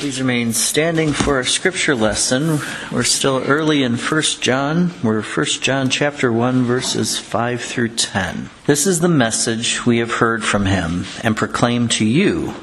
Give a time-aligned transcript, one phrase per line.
[0.00, 2.60] Please remain standing for our scripture lesson.
[2.90, 4.92] We're still early in 1 John.
[5.04, 8.48] We're 1 John chapter 1 verses 5 through 10.
[8.64, 12.54] This is the message we have heard from him and proclaim to you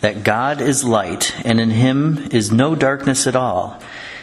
[0.00, 3.80] that God is light and in him is no darkness at all.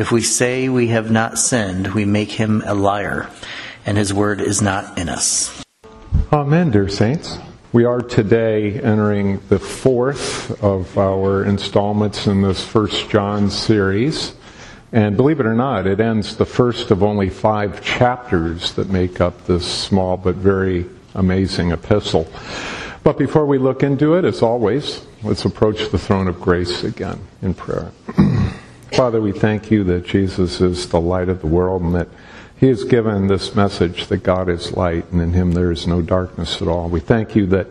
[0.00, 3.28] If we say we have not sinned, we make him a liar,
[3.84, 5.62] and his word is not in us.
[6.32, 7.36] Amen, dear saints.
[7.74, 14.32] We are today entering the fourth of our installments in this First John series.
[14.90, 19.20] And believe it or not, it ends the first of only five chapters that make
[19.20, 22.26] up this small but very amazing epistle.
[23.04, 27.20] But before we look into it, as always, let's approach the throne of grace again
[27.42, 27.92] in prayer.
[28.92, 32.08] Father, we thank you that Jesus is the light of the world and that
[32.58, 36.02] he has given this message that God is light and in him there is no
[36.02, 36.88] darkness at all.
[36.88, 37.68] We thank you that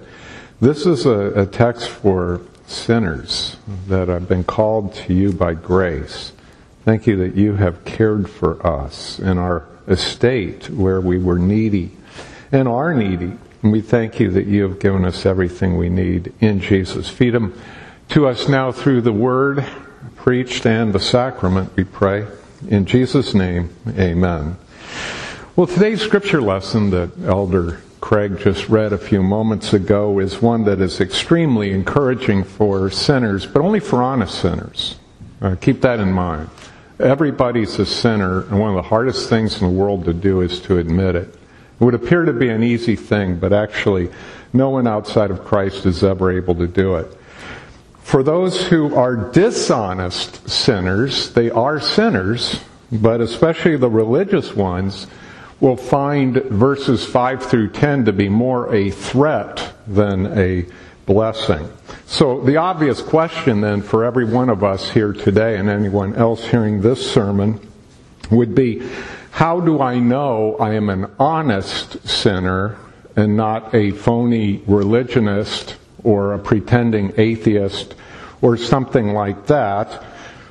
[0.62, 6.32] this is a, a text for sinners that have been called to you by grace.
[6.86, 11.92] Thank you that you have cared for us in our estate where we were needy
[12.52, 13.34] and are needy.
[13.62, 17.10] And we thank you that you have given us everything we need in Jesus.
[17.10, 17.60] Feed them
[18.10, 19.66] to us now through the word
[20.30, 22.24] preached and the sacrament, we pray.
[22.68, 24.56] In Jesus' name, amen.
[25.56, 30.66] Well, today's scripture lesson that Elder Craig just read a few moments ago is one
[30.66, 35.00] that is extremely encouraging for sinners, but only for honest sinners.
[35.42, 36.48] Uh, keep that in mind.
[37.00, 40.60] Everybody's a sinner, and one of the hardest things in the world to do is
[40.60, 41.34] to admit it.
[41.34, 44.12] It would appear to be an easy thing, but actually,
[44.54, 47.19] no one outside of Christ is ever able to do it.
[48.10, 52.60] For those who are dishonest sinners, they are sinners,
[52.92, 55.06] but especially the religious ones
[55.60, 60.66] will find verses 5 through 10 to be more a threat than a
[61.06, 61.72] blessing.
[62.08, 66.44] So the obvious question then for every one of us here today and anyone else
[66.44, 67.60] hearing this sermon
[68.32, 68.90] would be,
[69.30, 72.76] how do I know I am an honest sinner
[73.16, 77.94] and not a phony religionist or a pretending atheist
[78.42, 80.04] or something like that,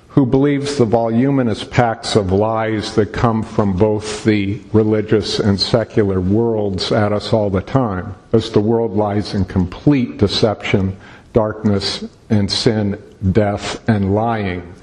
[0.09, 6.21] who believes the voluminous packs of lies that come from both the religious and secular
[6.21, 10.97] worlds at us all the time, as the world lies in complete deception,
[11.33, 13.01] darkness, and sin,
[13.31, 14.75] death, and lying.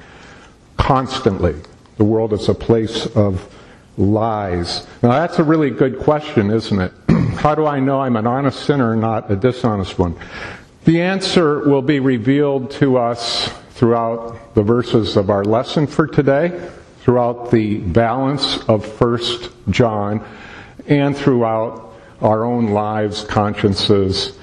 [0.78, 1.56] Constantly.
[1.98, 3.54] The world is a place of
[3.98, 4.86] lies.
[5.02, 6.94] Now that's a really good question, isn't it?
[7.38, 10.16] How do I know I'm an honest sinner, not a dishonest one?
[10.86, 16.70] The answer will be revealed to us throughout the verses of our lesson for today,
[17.00, 19.20] throughout the balance of 1
[19.72, 20.24] John,
[20.86, 21.92] and throughout
[22.22, 24.38] our own lives, consciences,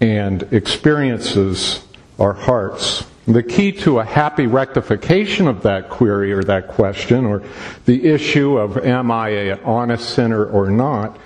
[0.00, 1.86] and experiences,
[2.18, 3.04] our hearts.
[3.26, 7.42] The key to a happy rectification of that query or that question, or
[7.84, 11.18] the issue of am I an honest sinner or not,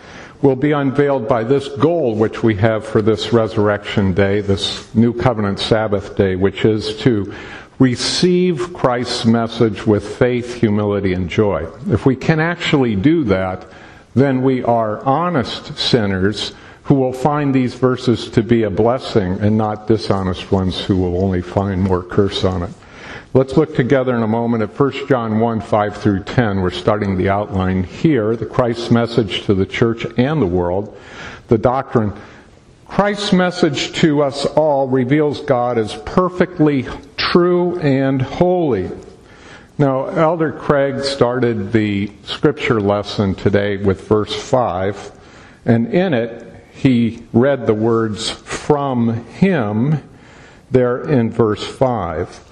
[0.42, 5.12] will be unveiled by this goal which we have for this resurrection day, this new
[5.12, 7.32] covenant Sabbath day, which is to
[7.78, 11.68] receive Christ's message with faith, humility, and joy.
[11.90, 13.66] If we can actually do that,
[14.14, 16.54] then we are honest sinners
[16.84, 21.22] who will find these verses to be a blessing and not dishonest ones who will
[21.22, 22.70] only find more curse on it.
[23.34, 26.62] Let's look together in a moment at 1 John 1, 5 through 10.
[26.62, 30.96] We're starting the outline here, the Christ's message to the church and the world,
[31.48, 32.14] the doctrine.
[32.86, 38.90] Christ's message to us all reveals God as perfectly true and holy.
[39.76, 45.12] Now, Elder Craig started the scripture lesson today with verse 5,
[45.66, 50.02] and in it, he read the words from him
[50.70, 52.45] there in verse 5.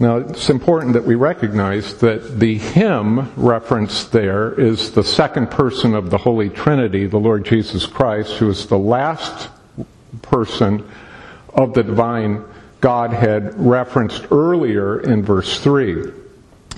[0.00, 5.94] Now, it's important that we recognize that the him referenced there is the second person
[5.94, 9.50] of the Holy Trinity, the Lord Jesus Christ, who is the last
[10.20, 10.88] person
[11.54, 12.44] of the divine
[12.80, 16.12] Godhead referenced earlier in verse 3.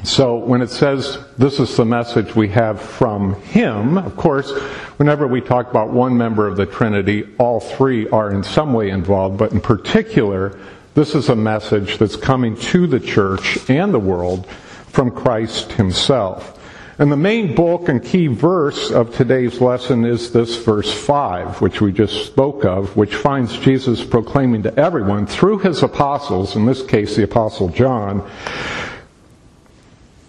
[0.05, 4.53] So when it says this is the message we have from him, of course,
[4.99, 8.91] whenever we talk about one member of the Trinity, all three are in some way
[8.91, 10.59] involved, but in particular,
[10.97, 14.47] this is a message that's coming to the church and the world
[14.89, 16.59] from Christ himself.
[16.99, 21.83] And the main bulk and key verse of today's lesson is this verse 5, which
[21.83, 26.83] we just spoke of, which finds Jesus proclaiming to everyone through his apostles, in this
[26.83, 28.27] case the apostle John,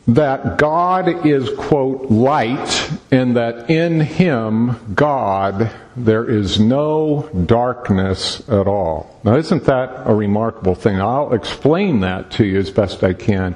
[0.07, 8.68] that God is, quote, light, and that in him, God, there is no darkness at
[8.68, 9.19] all.
[9.25, 11.01] Now, isn't that a remarkable thing?
[11.01, 13.56] I'll explain that to you as best I can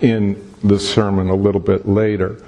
[0.00, 2.42] in the sermon a little bit later.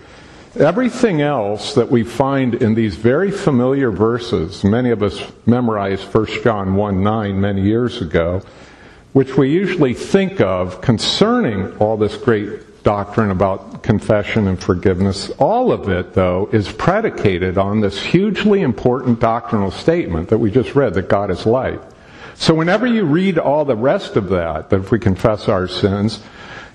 [0.58, 6.42] Everything else that we find in these very familiar verses, many of us memorized 1
[6.42, 8.40] John 1 9 many years ago,
[9.12, 15.72] which we usually think of concerning all this great doctrine about confession and forgiveness, all
[15.72, 20.94] of it, though, is predicated on this hugely important doctrinal statement that we just read
[20.94, 21.80] that God is light.
[22.36, 26.22] So whenever you read all the rest of that, that if we confess our sins,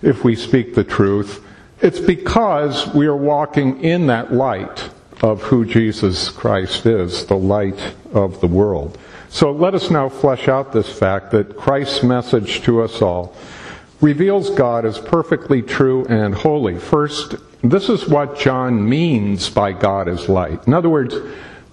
[0.01, 1.41] if we speak the truth,
[1.79, 4.89] it's because we are walking in that light
[5.21, 8.97] of who Jesus Christ is, the light of the world.
[9.29, 13.33] So let us now flesh out this fact that Christ's message to us all
[14.01, 16.77] reveals God as perfectly true and holy.
[16.79, 20.65] First, this is what John means by God is light.
[20.67, 21.15] In other words,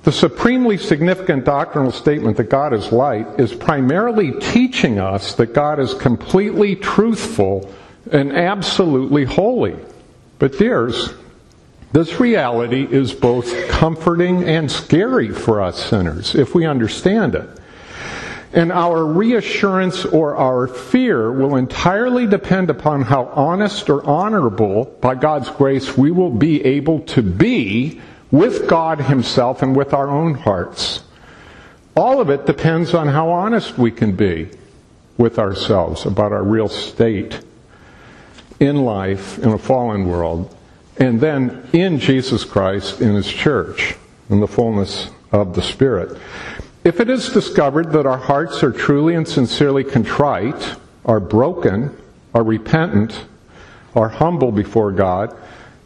[0.04, 5.80] the supremely significant doctrinal statement that God is light is primarily teaching us that God
[5.80, 7.74] is completely truthful
[8.12, 9.76] and absolutely holy.
[10.38, 11.14] But dears,
[11.92, 17.48] this reality is both comforting and scary for us sinners if we understand it.
[18.52, 25.14] And our reassurance or our fear will entirely depend upon how honest or honorable, by
[25.14, 28.00] God's grace, we will be able to be
[28.30, 31.02] with God Himself and with our own hearts.
[31.94, 34.48] All of it depends on how honest we can be
[35.18, 37.40] with ourselves about our real state
[38.60, 40.54] in life in a fallen world,
[40.96, 43.94] and then in Jesus Christ in His church,
[44.30, 46.18] in the fullness of the Spirit.
[46.88, 51.94] If it is discovered that our hearts are truly and sincerely contrite, are broken,
[52.32, 53.26] are repentant,
[53.94, 55.36] are humble before God,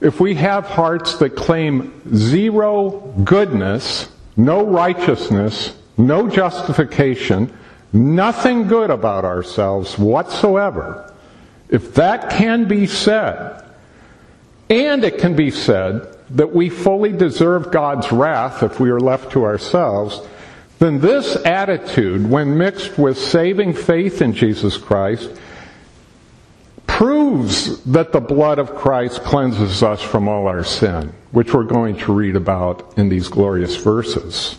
[0.01, 7.53] if we have hearts that claim zero goodness, no righteousness, no justification,
[7.93, 11.13] nothing good about ourselves whatsoever,
[11.69, 13.65] if that can be said,
[14.71, 19.33] and it can be said that we fully deserve God's wrath if we are left
[19.33, 20.21] to ourselves,
[20.82, 25.31] then this attitude, when mixed with saving faith in Jesus Christ,
[26.88, 31.96] proves that the blood of Christ cleanses us from all our sin, which we're going
[31.99, 34.58] to read about in these glorious verses.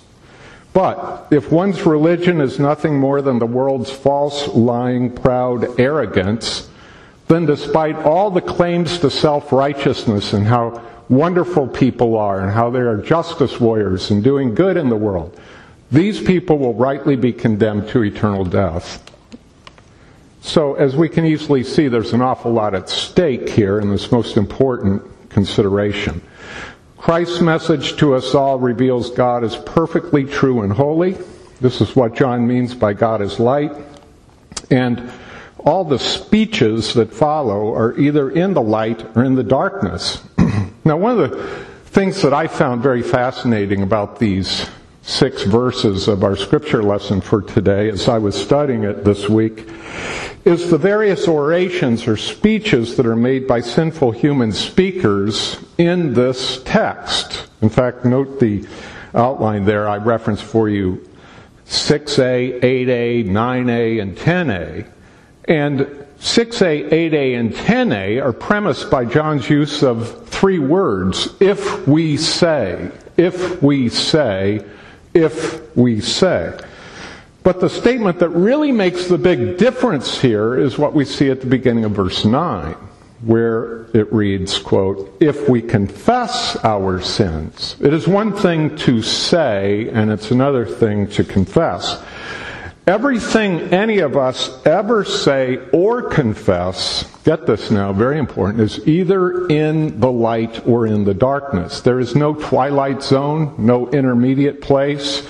[0.71, 6.69] But if one's religion is nothing more than the world's false, lying, proud arrogance,
[7.27, 12.79] then despite all the claims to self-righteousness and how wonderful people are and how they
[12.79, 15.37] are justice warriors and doing good in the world,
[15.94, 19.00] these people will rightly be condemned to eternal death.
[20.42, 24.12] So, as we can easily see, there's an awful lot at stake here in this
[24.12, 26.22] most important consideration.
[26.98, 31.16] Christ's message to us all reveals God is perfectly true and holy.
[31.62, 33.72] This is what John means by God is light.
[34.72, 35.12] And
[35.60, 40.24] all the speeches that follow are either in the light or in the darkness.
[40.84, 44.68] now, one of the things that I found very fascinating about these
[45.04, 49.68] six verses of our scripture lesson for today as I was studying it this week
[50.45, 56.64] is the various orations or speeches that are made by sinful human speakers in this
[56.64, 57.48] text.
[57.62, 58.66] In fact, note the
[59.14, 59.90] outline there.
[59.90, 61.07] I referenced for you
[61.68, 64.88] 6a, 8a, 9a, and 10a.
[65.45, 65.80] And
[66.19, 72.90] 6a, 8a, and 10a are premised by John's use of three words if we say,
[73.18, 74.66] if we say,
[75.13, 76.57] if we say.
[77.43, 81.41] But the statement that really makes the big difference here is what we see at
[81.41, 82.73] the beginning of verse 9,
[83.23, 87.75] where it reads, quote, if we confess our sins.
[87.81, 92.01] It is one thing to say, and it's another thing to confess.
[92.87, 99.47] Everything any of us ever say or confess, get this now, very important, is either
[99.47, 101.81] in the light or in the darkness.
[101.81, 105.25] There is no twilight zone, no intermediate place.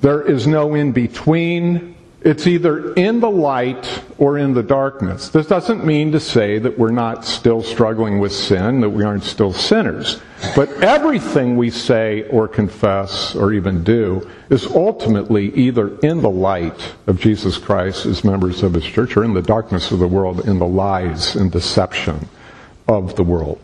[0.00, 1.96] There is no in between.
[2.22, 5.30] It's either in the light or in the darkness.
[5.30, 9.24] This doesn't mean to say that we're not still struggling with sin, that we aren't
[9.24, 10.20] still sinners.
[10.54, 16.94] But everything we say or confess or even do is ultimately either in the light
[17.06, 20.46] of Jesus Christ as members of His church or in the darkness of the world
[20.46, 22.28] in the lies and deception
[22.86, 23.60] of the world.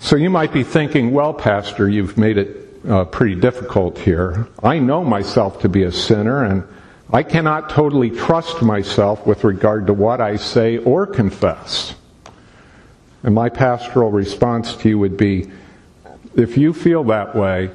[0.00, 4.46] So you might be thinking, well, Pastor, you've made it uh, pretty difficult here.
[4.62, 6.64] I know myself to be a sinner, and
[7.12, 11.94] I cannot totally trust myself with regard to what I say or confess.
[13.22, 15.50] And my pastoral response to you would be
[16.34, 17.70] if you feel that way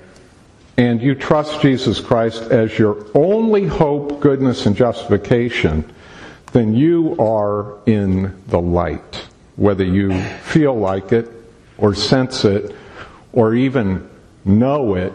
[0.77, 5.89] and you trust Jesus Christ as your only hope, goodness, and justification,
[6.51, 9.27] then you are in the light.
[9.55, 11.29] Whether you feel like it
[11.77, 12.75] or sense it
[13.33, 14.09] or even
[14.43, 15.13] know it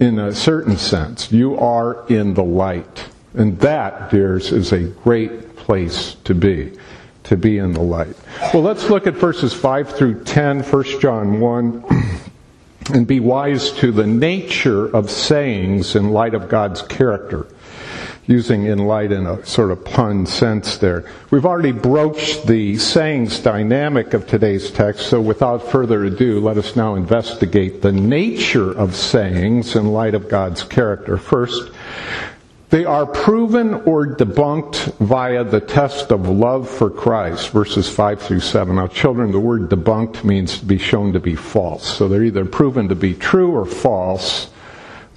[0.00, 1.32] in a certain sense.
[1.32, 3.06] You are in the light.
[3.34, 6.76] And that, dears, is a great place to be,
[7.24, 8.16] to be in the light.
[8.54, 11.84] Well, let's look at verses 5 through 10, 1 John 1,
[12.94, 17.46] and be wise to the nature of sayings in light of God's character
[18.28, 21.10] using in light in uh, a sort of pun sense there.
[21.30, 26.76] We've already broached the sayings dynamic of today's text, so without further ado, let us
[26.76, 31.16] now investigate the nature of sayings in light of God's character.
[31.16, 31.72] First,
[32.68, 38.40] they are proven or debunked via the test of love for Christ, verses 5 through
[38.40, 38.76] 7.
[38.76, 41.96] Now, children, the word debunked means to be shown to be false.
[41.96, 44.50] So they're either proven to be true or false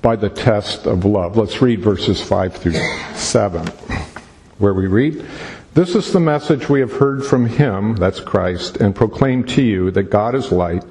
[0.01, 1.37] by the test of love.
[1.37, 2.79] Let's read verses 5 through
[3.13, 3.67] 7,
[4.57, 5.25] where we read,
[5.73, 9.91] This is the message we have heard from him, that's Christ, and proclaim to you
[9.91, 10.83] that God is light,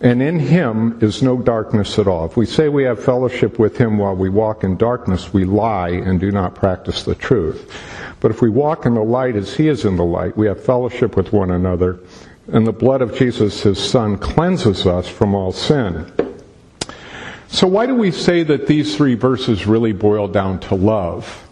[0.00, 2.26] and in him is no darkness at all.
[2.26, 5.90] If we say we have fellowship with him while we walk in darkness, we lie
[5.90, 7.72] and do not practice the truth.
[8.20, 10.62] But if we walk in the light as he is in the light, we have
[10.62, 12.00] fellowship with one another,
[12.48, 16.12] and the blood of Jesus, his son, cleanses us from all sin.
[17.48, 21.44] So, why do we say that these three verses really boil down to love?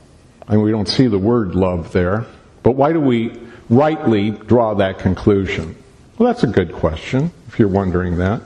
[0.48, 2.26] And we don't see the word love there,
[2.62, 3.32] but why do we
[3.70, 5.76] rightly draw that conclusion?
[6.18, 8.42] Well, that's a good question, if you're wondering that.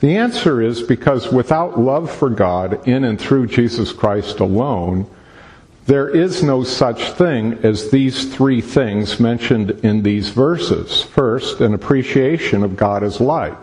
[0.00, 5.10] The answer is because without love for God in and through Jesus Christ alone,
[5.86, 11.02] there is no such thing as these three things mentioned in these verses.
[11.02, 13.56] First, an appreciation of God as light.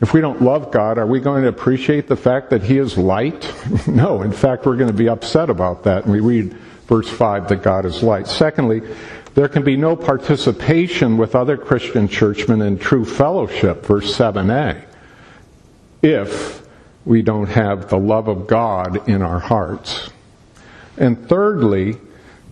[0.00, 2.96] If we don't love God, are we going to appreciate the fact that He is
[2.96, 3.52] light?
[3.88, 4.22] no.
[4.22, 6.04] In fact, we're going to be upset about that.
[6.04, 6.52] And we read
[6.86, 8.28] verse 5 that God is light.
[8.28, 8.82] Secondly,
[9.34, 14.84] there can be no participation with other Christian churchmen in true fellowship, verse 7a,
[16.02, 16.66] if
[17.04, 20.10] we don't have the love of God in our hearts.
[20.96, 21.96] And thirdly,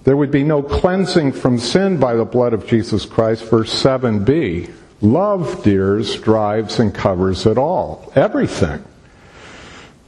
[0.05, 4.73] there would be no cleansing from sin by the blood of Jesus Christ, verse 7b,
[5.01, 8.13] Love, dears, drives and covers it all.
[8.15, 8.83] Everything.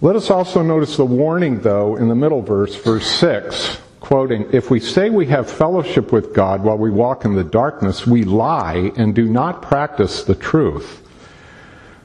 [0.01, 4.71] Let us also notice the warning, though, in the middle verse, verse 6, quoting, If
[4.71, 8.93] we say we have fellowship with God while we walk in the darkness, we lie
[8.97, 11.03] and do not practice the truth.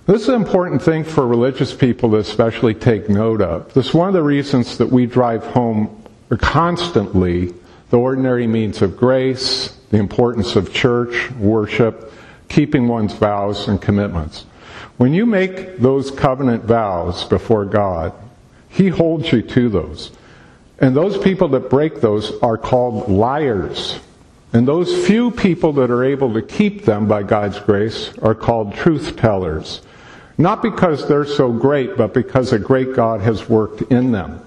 [0.05, 3.73] This is an important thing for religious people to especially take note of.
[3.73, 6.03] This is one of the reasons that we drive home
[6.39, 7.53] constantly
[7.89, 12.11] the ordinary means of grace, the importance of church, worship,
[12.53, 14.45] keeping one's vows and commitments.
[14.97, 18.13] When you make those covenant vows before God,
[18.69, 20.11] He holds you to those.
[20.77, 23.99] And those people that break those are called liars.
[24.53, 28.75] And those few people that are able to keep them by God's grace are called
[28.75, 29.81] truth tellers.
[30.37, 34.45] Not because they're so great, but because a great God has worked in them.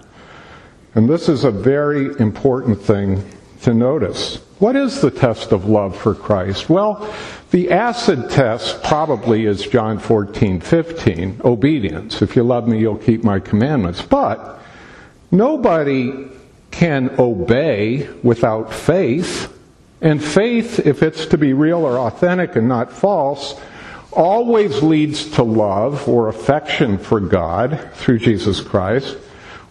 [0.94, 3.24] And this is a very important thing
[3.62, 4.45] to notice.
[4.58, 6.70] What is the test of love for Christ?
[6.70, 7.14] Well,
[7.50, 12.22] the acid test probably is John 14, 15, obedience.
[12.22, 14.00] If you love me, you'll keep my commandments.
[14.00, 14.58] But
[15.30, 16.28] nobody
[16.70, 19.52] can obey without faith.
[20.00, 23.60] And faith, if it's to be real or authentic and not false,
[24.10, 29.18] always leads to love or affection for God through Jesus Christ,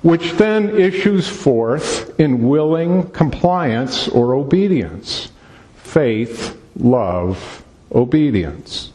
[0.06, 5.30] which then issues forth in willing compliance or obedience.
[5.78, 8.92] Faith, love, obedience.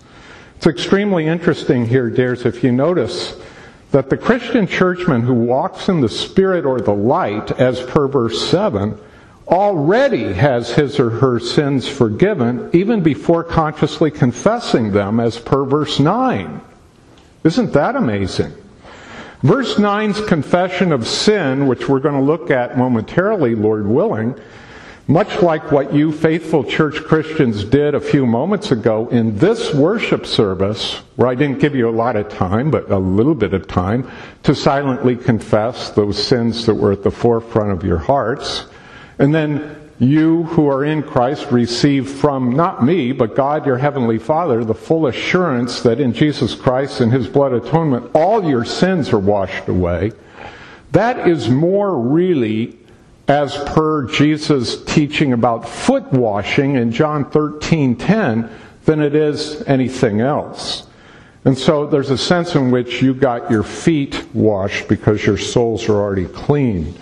[0.57, 3.35] It's extremely interesting here, dears, if you notice
[3.91, 8.49] that the Christian churchman who walks in the Spirit or the light, as per verse
[8.49, 8.97] 7,
[9.49, 15.99] already has his or her sins forgiven even before consciously confessing them, as per verse
[15.99, 16.61] 9.
[17.43, 18.53] Isn't that amazing?
[19.43, 24.39] Verse 9's confession of sin, which we're going to look at momentarily, Lord willing,
[25.09, 30.27] much like what you faithful church Christians did a few moments ago in this worship
[30.27, 33.67] service, where I didn't give you a lot of time, but a little bit of
[33.67, 34.11] time,
[34.43, 38.67] to silently confess those sins that were at the forefront of your hearts.
[39.19, 44.19] And then you who are in Christ receive from not me, but God your heavenly
[44.19, 49.13] Father, the full assurance that in Jesus Christ and his blood atonement, all your sins
[49.13, 50.13] are washed away.
[50.93, 52.79] That is more really
[53.29, 58.49] as per Jesus' teaching about foot washing in John 13:10
[58.87, 60.85] than it is anything else.
[61.45, 65.89] And so there's a sense in which you got your feet washed because your souls
[65.89, 66.95] are already clean.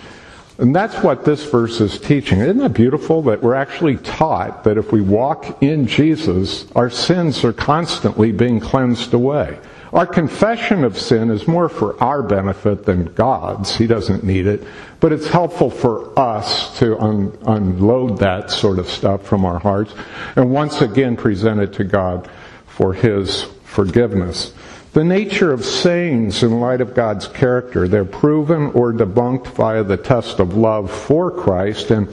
[0.59, 2.41] And that's what this verse is teaching.
[2.41, 7.45] Isn't that beautiful that we're actually taught that if we walk in Jesus, our sins
[7.45, 9.57] are constantly being cleansed away?
[9.93, 13.75] Our confession of sin is more for our benefit than God's.
[13.75, 14.63] He doesn't need it.
[14.99, 19.93] But it's helpful for us to un- unload that sort of stuff from our hearts
[20.35, 22.29] and once again present it to God
[22.67, 24.53] for His forgiveness.
[24.93, 29.97] The nature of sayings in light of God's character, they're proven or debunked via the
[29.97, 32.07] test of love for Christ and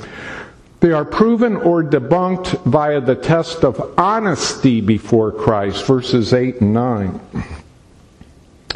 [0.80, 6.74] they are proven or debunked via the test of honesty before Christ, verses 8 and
[6.74, 7.20] 9.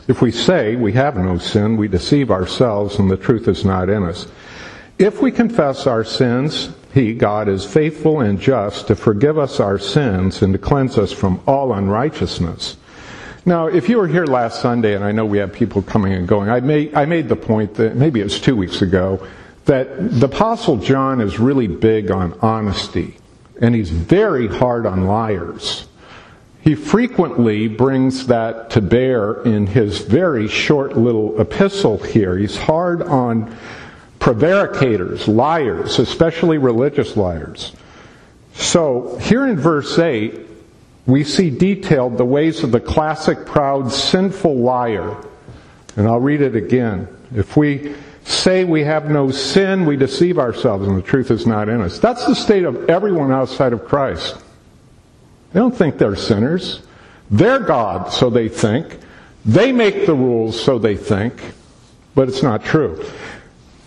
[0.09, 3.91] If we say we have no sin, we deceive ourselves and the truth is not
[3.91, 4.27] in us.
[4.99, 9.79] If we confess our sins, He, God, is faithful and just to forgive us our
[9.79, 12.77] sins and to cleanse us from all unrighteousness.
[13.47, 16.29] Now, if you were here last Sunday, and I know we have people coming and
[16.29, 19.27] going, I made, I made the point that maybe it was two weeks ago,
[19.65, 23.17] that the Apostle John is really big on honesty,
[23.61, 25.87] and he's very hard on liars.
[26.63, 32.37] He frequently brings that to bear in his very short little epistle here.
[32.37, 33.57] He's hard on
[34.19, 37.73] prevaricators, liars, especially religious liars.
[38.53, 40.50] So, here in verse 8,
[41.11, 45.17] we see detailed the ways of the classic, proud, sinful liar.
[45.97, 47.09] And I'll read it again.
[47.35, 51.69] If we say we have no sin, we deceive ourselves and the truth is not
[51.69, 51.99] in us.
[51.99, 54.37] That's the state of everyone outside of Christ.
[55.53, 56.83] They don't think they're sinners.
[57.31, 58.99] They're God, so they think.
[59.45, 61.41] They make the rules, so they think.
[62.15, 63.05] But it's not true.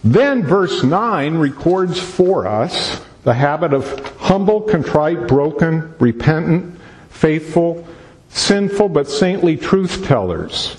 [0.03, 6.77] Then verse 9 records for us the habit of humble, contrite, broken, repentant,
[7.13, 7.87] faithful,
[8.29, 10.77] sinful, but saintly truth tellers.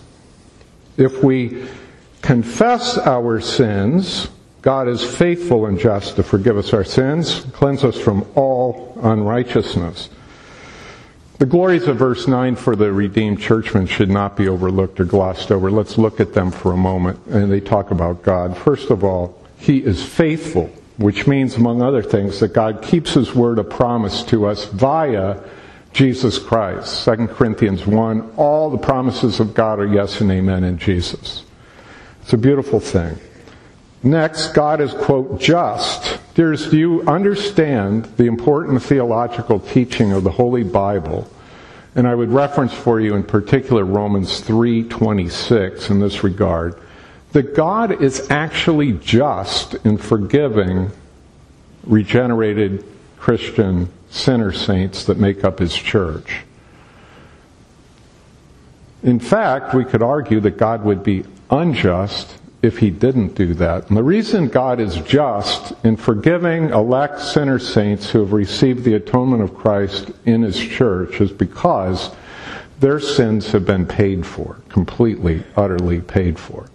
[0.96, 1.66] If we
[2.20, 4.28] confess our sins,
[4.62, 10.10] God is faithful and just to forgive us our sins, cleanse us from all unrighteousness.
[11.38, 15.50] The glories of verse 9 for the redeemed churchmen should not be overlooked or glossed
[15.50, 15.70] over.
[15.70, 17.18] Let's look at them for a moment.
[17.26, 18.56] And they talk about God.
[18.56, 23.34] First of all, He is faithful, which means, among other things, that God keeps His
[23.34, 25.40] word of promise to us via
[25.94, 27.04] Jesus Christ.
[27.04, 31.44] 2 Corinthians 1, all the promises of God are yes and amen in Jesus.
[32.20, 33.16] It's a beautiful thing.
[34.02, 36.18] Next, God is, quote, just.
[36.34, 41.30] Dears, do you understand the important theological teaching of the Holy Bible?
[41.94, 46.74] And I would reference for you in particular Romans 3:26 in this regard,
[47.32, 50.90] that God is actually just in forgiving
[51.86, 52.84] regenerated
[53.24, 56.42] Christian sinner saints that make up his church.
[59.02, 63.88] In fact, we could argue that God would be unjust if he didn't do that.
[63.88, 68.92] And the reason God is just in forgiving elect sinner saints who have received the
[68.92, 72.10] atonement of Christ in his church is because
[72.80, 76.68] their sins have been paid for, completely, utterly paid for.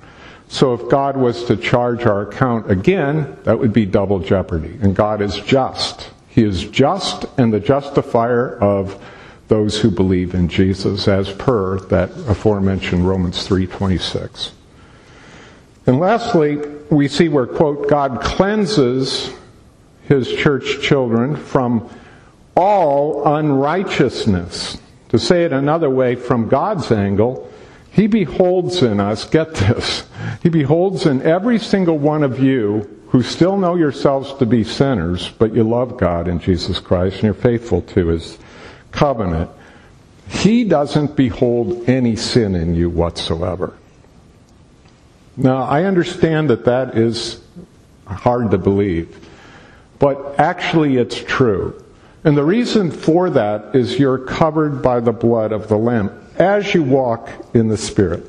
[0.47, 4.79] So if God was to charge our account again, that would be double jeopardy.
[4.81, 6.09] And God is just.
[6.29, 9.03] He is just and the justifier of
[9.47, 14.51] those who believe in Jesus as per that aforementioned Romans 3:26.
[15.85, 16.59] And lastly,
[16.91, 19.31] we see where, quote, God cleanses
[20.07, 21.89] his church children from
[22.55, 24.77] all unrighteousness.
[25.09, 27.49] To say it another way, from God's angle,
[27.91, 30.03] he beholds in us, get this,
[30.43, 35.29] he beholds in every single one of you who still know yourselves to be sinners,
[35.39, 38.37] but you love God in Jesus Christ and you're faithful to his
[38.91, 39.49] covenant.
[40.27, 43.73] He doesn't behold any sin in you whatsoever.
[45.35, 47.41] Now, I understand that that is
[48.05, 49.27] hard to believe,
[49.97, 51.83] but actually it's true.
[52.23, 56.73] And the reason for that is you're covered by the blood of the Lamb as
[56.75, 58.25] you walk in the Spirit.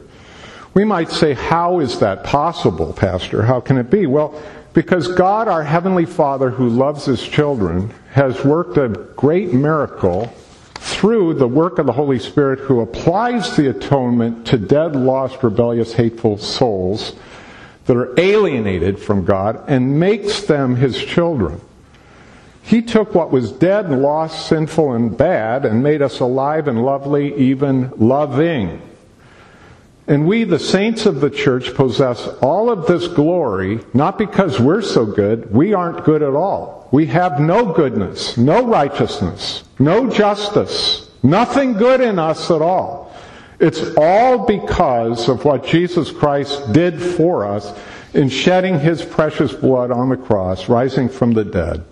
[0.73, 3.43] We might say, how is that possible, Pastor?
[3.43, 4.07] How can it be?
[4.07, 4.41] Well,
[4.73, 10.33] because God, our Heavenly Father, who loves His children, has worked a great miracle
[10.75, 15.93] through the work of the Holy Spirit who applies the atonement to dead, lost, rebellious,
[15.93, 17.15] hateful souls
[17.87, 21.61] that are alienated from God and makes them his children.
[22.63, 26.85] He took what was dead and lost, sinful and bad, and made us alive and
[26.85, 28.81] lovely, even loving.
[30.07, 34.83] And we, the saints of the church, possess all of this glory, not because we're
[34.83, 35.53] so good.
[35.53, 36.89] We aren't good at all.
[36.91, 43.15] We have no goodness, no righteousness, no justice, nothing good in us at all.
[43.61, 47.73] It's all because of what Jesus Christ did for us
[48.15, 51.85] in shedding his precious blood on the cross, rising from the dead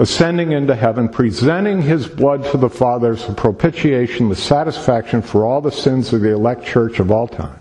[0.00, 5.44] ascending into heaven, presenting his blood to the Father as a propitiation, the satisfaction for
[5.44, 7.60] all the sins of the elect church of all time.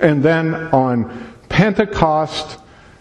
[0.00, 2.58] And then on Pentecost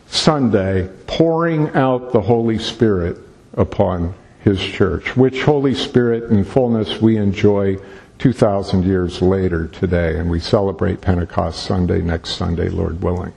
[0.07, 3.17] Sunday, pouring out the Holy Spirit
[3.53, 7.77] upon his church, which Holy Spirit in fullness we enjoy
[8.19, 13.33] 2,000 years later today, and we celebrate Pentecost Sunday next Sunday, Lord willing.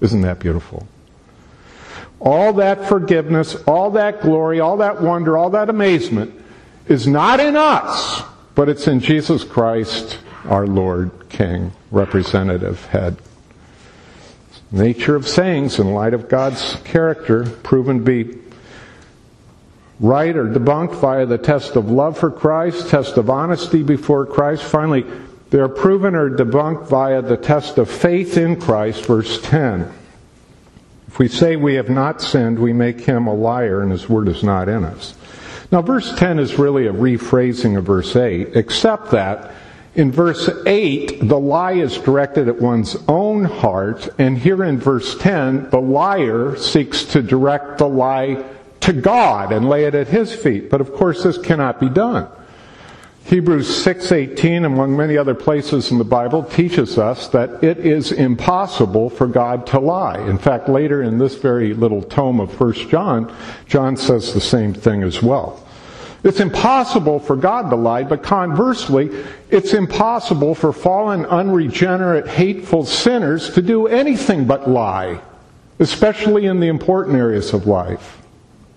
[0.00, 0.86] Isn't that beautiful?
[2.22, 6.32] All that forgiveness, all that glory, all that wonder, all that amazement
[6.86, 8.22] is not in us,
[8.54, 13.16] but it's in Jesus Christ, our Lord, King, representative, head.
[14.70, 18.38] Nature of sayings in light of God's character proven to be
[19.98, 24.62] right or debunked via the test of love for Christ, test of honesty before Christ.
[24.62, 25.04] Finally,
[25.50, 29.92] they are proven or debunked via the test of faith in Christ, verse 10.
[31.12, 34.28] If we say we have not sinned, we make him a liar and his word
[34.28, 35.14] is not in us.
[35.70, 39.52] Now, verse 10 is really a rephrasing of verse 8, except that
[39.94, 45.18] in verse 8, the lie is directed at one's own heart, and here in verse
[45.18, 48.42] 10, the liar seeks to direct the lie
[48.80, 50.70] to God and lay it at his feet.
[50.70, 52.26] But of course, this cannot be done.
[53.24, 59.08] Hebrews 6:18 among many other places in the Bible teaches us that it is impossible
[59.08, 60.18] for God to lie.
[60.18, 63.32] In fact, later in this very little tome of 1 John,
[63.66, 65.60] John says the same thing as well.
[66.24, 69.10] It's impossible for God to lie, but conversely,
[69.50, 75.20] it's impossible for fallen, unregenerate, hateful sinners to do anything but lie,
[75.80, 78.21] especially in the important areas of life.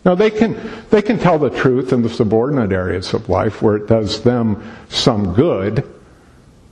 [0.05, 0.55] Now they can,
[0.91, 4.63] they can tell the truth in the subordinate areas of life where it does them
[4.87, 5.91] some good.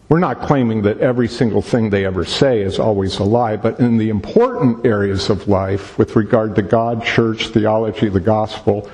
[0.08, 3.80] We're not claiming that every single thing they ever say is always a lie, but
[3.80, 8.88] in the important areas of life with regard to God, church, theology, the gospel,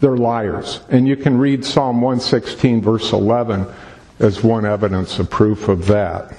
[0.00, 0.80] they're liars.
[0.88, 3.66] And you can read Psalm 116 verse 11
[4.20, 6.34] as one evidence of proof of that.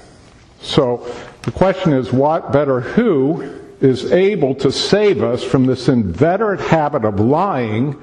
[0.60, 1.08] So
[1.42, 7.04] the question is what better who is able to save us from this inveterate habit
[7.04, 8.00] of lying,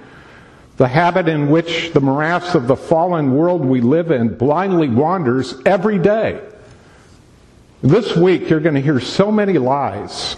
[0.77, 5.55] the habit in which the morass of the fallen world we live in blindly wanders
[5.65, 6.41] every day.
[7.81, 10.35] This week, you're going to hear so many lies.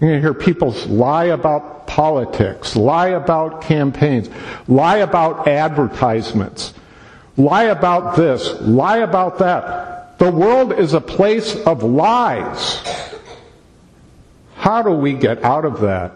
[0.00, 4.30] You're going to hear people lie about politics, lie about campaigns,
[4.66, 6.72] lie about advertisements,
[7.36, 10.18] lie about this, lie about that.
[10.18, 12.82] The world is a place of lies.
[14.68, 16.12] How do we get out of that?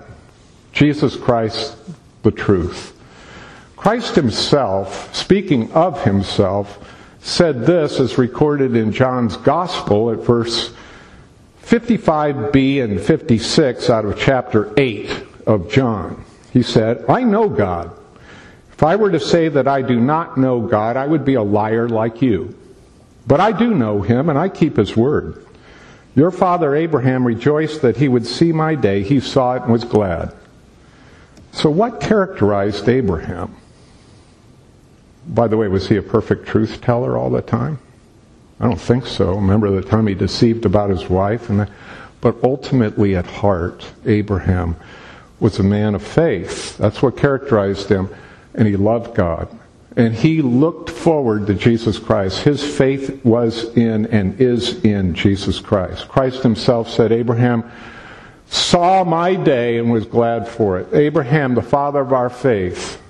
[0.74, 1.74] Jesus Christ,
[2.22, 2.94] the truth.
[3.76, 6.86] Christ himself, speaking of himself,
[7.22, 10.74] said this as recorded in John's Gospel at verse
[11.62, 16.22] 55b and 56 out of chapter 8 of John.
[16.52, 17.90] He said, I know God.
[18.70, 21.42] If I were to say that I do not know God, I would be a
[21.42, 22.54] liar like you.
[23.26, 25.46] But I do know him and I keep his word.
[26.14, 29.02] Your father Abraham rejoiced that he would see my day.
[29.02, 30.34] He saw it and was glad.
[31.52, 33.56] So, what characterized Abraham?
[35.26, 37.78] By the way, was he a perfect truth teller all the time?
[38.60, 39.34] I don't think so.
[39.34, 41.48] Remember the time he deceived about his wife?
[41.48, 41.68] And
[42.20, 44.76] but ultimately, at heart, Abraham
[45.40, 46.76] was a man of faith.
[46.78, 48.08] That's what characterized him.
[48.54, 49.48] And he loved God.
[49.96, 52.42] And he looked forward to Jesus Christ.
[52.42, 56.08] His faith was in and is in Jesus Christ.
[56.08, 57.70] Christ himself said, Abraham
[58.46, 60.92] saw my day and was glad for it.
[60.94, 63.00] Abraham, the father of our faith,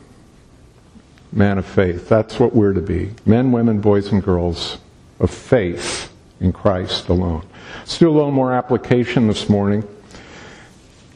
[1.31, 2.09] man of faith.
[2.09, 3.12] That's what we're to be.
[3.27, 4.79] Men, women, boys, and girls
[5.21, 7.45] of faith in Christ alone.
[7.79, 9.87] Let's do a little more application this morning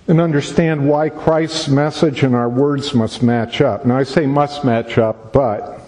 [0.08, 3.84] and understand why Christ's message and our words must match up.
[3.84, 5.80] Now I say must match up, but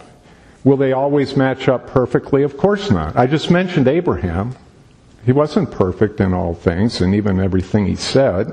[0.64, 2.42] will they always match up perfectly?
[2.42, 3.16] Of course not.
[3.16, 4.56] I just mentioned Abraham.
[5.24, 8.52] He wasn't perfect in all things and even everything he said.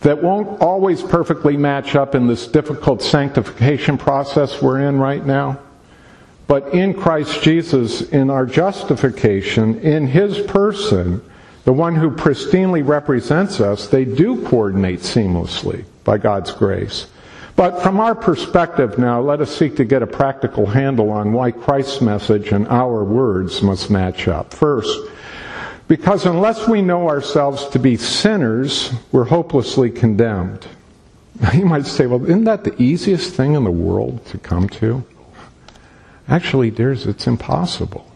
[0.00, 5.58] That won't always perfectly match up in this difficult sanctification process we're in right now.
[6.46, 11.22] But in Christ Jesus, in our justification, in His person,
[11.66, 17.08] the one who pristinely represents us, they do coordinate seamlessly by God's grace.
[17.56, 21.50] But from our perspective now, let us seek to get a practical handle on why
[21.50, 24.54] Christ's message and our words must match up.
[24.54, 24.96] First,
[25.88, 30.68] because unless we know ourselves to be sinners, we're hopelessly condemned.
[31.52, 35.04] You might say, well, isn't that the easiest thing in the world to come to?
[36.28, 38.08] Actually, dears, it's impossible.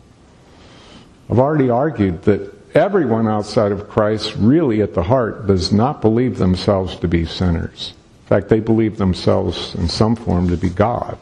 [1.28, 6.38] I've already argued that everyone outside of Christ, really at the heart, does not believe
[6.38, 7.94] themselves to be sinners.
[8.22, 11.18] In fact, they believe themselves in some form to be God.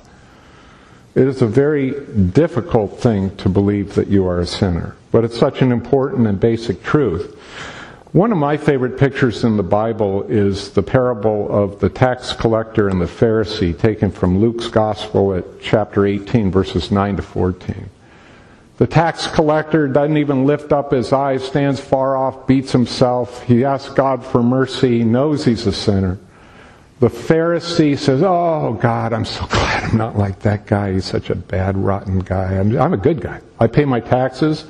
[1.15, 1.93] It is a very
[2.31, 6.39] difficult thing to believe that you are a sinner, but it's such an important and
[6.39, 7.35] basic truth.
[8.13, 12.89] One of my favorite pictures in the Bible is the parable of the tax collector
[12.89, 17.91] and the Pharisee, taken from Luke's Gospel at chapter 18, verses 9 to 14.
[18.79, 23.43] The tax collector doesn't even lift up his eyes, stands far off, beats himself.
[23.43, 26.19] He asks God for mercy, he knows he's a sinner.
[27.01, 30.93] The Pharisee says, Oh, God, I'm so glad I'm not like that guy.
[30.93, 32.57] He's such a bad, rotten guy.
[32.57, 33.41] I'm, I'm a good guy.
[33.59, 34.65] I pay my taxes.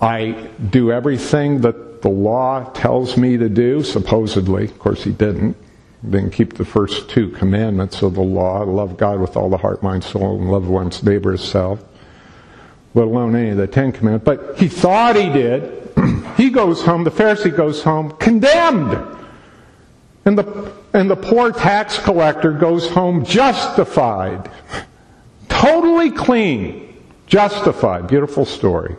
[0.00, 4.64] I do everything that the law tells me to do, supposedly.
[4.64, 5.56] Of course, he didn't.
[6.02, 9.82] Didn't keep the first two commandments of the law love God with all the heart,
[9.82, 11.84] mind, soul, and love one's neighbor as self
[12.94, 14.24] let alone any of the Ten Commandments.
[14.24, 15.92] But he thought he did.
[16.36, 19.18] he goes home, the Pharisee goes home, condemned.
[20.24, 24.50] And the, and the poor tax collector goes home justified.
[25.48, 26.86] Totally clean.
[27.26, 28.08] Justified.
[28.08, 28.96] Beautiful story.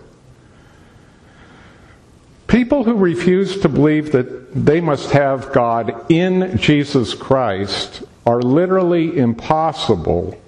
[2.47, 9.17] People who refuse to believe that they must have God in Jesus Christ are literally
[9.17, 10.40] impossible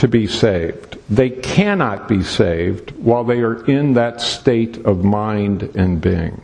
[0.00, 0.96] to be saved.
[1.10, 6.40] They cannot be saved while they are in that state of mind and being.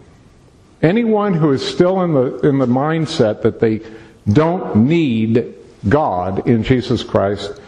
[0.82, 3.80] Anyone who is still in the, in the mindset that they
[4.30, 5.54] don't need
[5.88, 7.58] God in Jesus Christ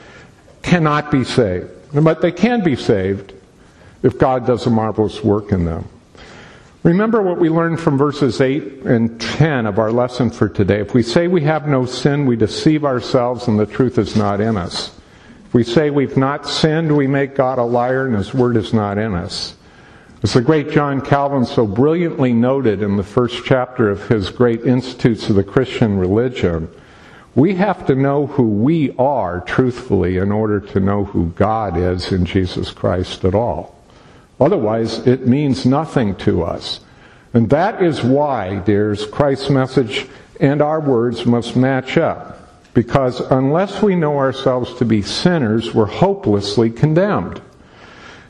[0.61, 1.70] cannot be saved.
[1.94, 3.33] But they can be saved
[4.03, 5.88] if God does a marvelous work in them.
[6.83, 10.81] Remember what we learned from verses 8 and 10 of our lesson for today.
[10.81, 14.42] If we say we have no sin, we deceive ourselves and the truth is not
[14.42, 14.97] in us.
[15.52, 18.98] We say we've not sinned, we make God a liar and his word is not
[18.98, 19.56] in us.
[20.22, 24.62] As the great John Calvin so brilliantly noted in the first chapter of his great
[24.62, 26.68] Institutes of the Christian Religion,
[27.34, 32.11] we have to know who we are truthfully in order to know who God is
[32.11, 33.76] in Jesus Christ at all.
[34.40, 36.80] Otherwise, it means nothing to us.
[37.32, 40.08] And that is why, dears, Christ's message
[40.40, 42.47] and our words must match up.
[42.78, 47.42] Because unless we know ourselves to be sinners, we're hopelessly condemned.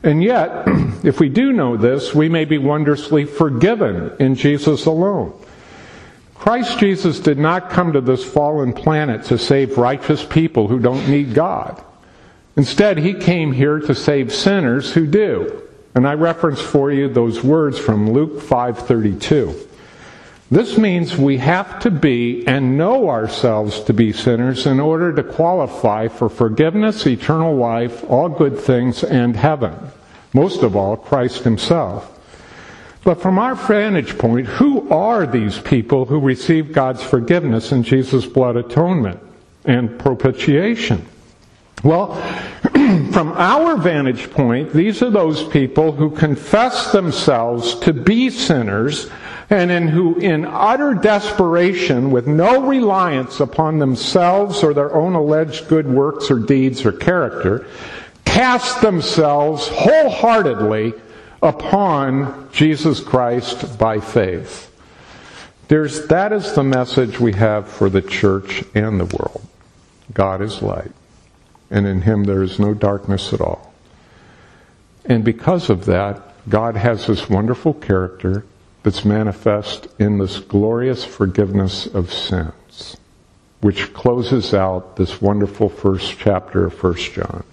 [0.01, 0.63] And yet,
[1.03, 5.39] if we do know this, we may be wondrously forgiven in Jesus alone.
[6.33, 11.07] Christ Jesus did not come to this fallen planet to save righteous people who don't
[11.07, 11.79] need God.
[12.57, 15.61] Instead, he came here to save sinners who do.
[15.93, 19.68] And I reference for you those words from Luke 5:32.
[20.51, 25.21] This means we have to be and know ourselves to be sinners in order to
[25.21, 29.75] qualify for forgiveness, eternal life, all good things, and heaven.
[30.33, 32.15] Most of all, Christ Himself.
[33.03, 38.25] But from our vantage point, who are these people who receive God's forgiveness in Jesus'
[38.25, 39.19] blood atonement
[39.65, 41.05] and propitiation?
[41.83, 42.15] Well,
[42.73, 49.09] from our vantage point, these are those people who confess themselves to be sinners
[49.49, 55.67] and in who, in utter desperation, with no reliance upon themselves or their own alleged
[55.67, 57.65] good works or deeds or character,
[58.25, 60.93] cast themselves wholeheartedly
[61.41, 64.67] upon Jesus Christ by faith.
[65.67, 69.41] There's, that is the message we have for the church and the world.
[70.13, 70.91] God is light,
[71.71, 73.73] and in Him there is no darkness at all.
[75.05, 78.45] And because of that, God has this wonderful character
[78.89, 82.97] that's manifest in this glorious forgiveness of sins,
[83.61, 87.43] which closes out this wonderful first chapter of 1 John.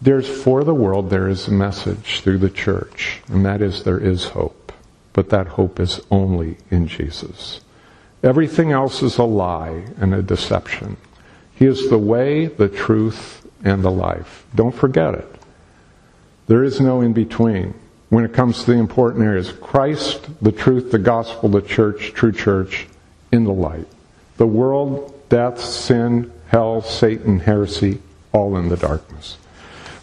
[0.00, 3.98] There's for the world, there is a message through the church, and that is there
[3.98, 4.72] is hope.
[5.14, 7.60] But that hope is only in Jesus.
[8.22, 10.96] Everything else is a lie and a deception.
[11.56, 14.46] He is the way, the truth, and the life.
[14.54, 15.34] Don't forget it.
[16.46, 17.74] There is no in between
[18.10, 22.32] when it comes to the important areas Christ, the truth, the gospel, the church, true
[22.32, 22.86] church,
[23.32, 23.86] in the light.
[24.36, 28.00] The world, death, sin, hell, Satan, heresy,
[28.32, 29.38] all in the darkness.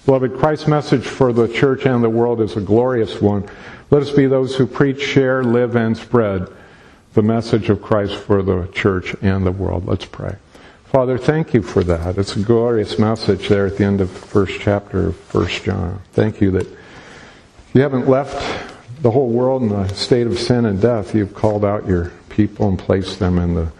[0.05, 3.49] Beloved, Christ's message for the church and the world is a glorious one.
[3.91, 6.47] Let us be those who preach, share, live, and spread
[7.13, 9.85] the message of Christ for the church and the world.
[9.85, 10.37] Let's pray.
[10.85, 12.17] Father, thank you for that.
[12.17, 16.01] It's a glorious message there at the end of the first chapter of 1 John.
[16.13, 16.67] Thank you that
[17.77, 21.13] you haven't left the whole world in a state of sin and death.
[21.13, 23.71] You've called out your people and placed them in the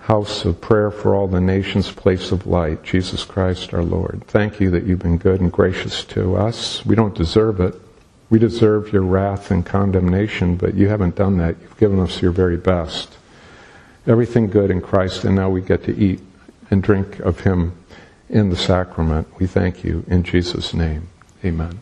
[0.00, 4.24] house of prayer for all the nations, place of light, Jesus Christ our Lord.
[4.26, 6.84] Thank you that you've been good and gracious to us.
[6.84, 7.76] We don't deserve it.
[8.30, 11.54] We deserve your wrath and condemnation, but you haven't done that.
[11.60, 13.16] You've given us your very best.
[14.08, 16.18] Everything good in Christ, and now we get to eat
[16.68, 17.76] and drink of him
[18.28, 19.28] in the sacrament.
[19.38, 21.06] We thank you in Jesus' name.
[21.44, 21.80] Amen.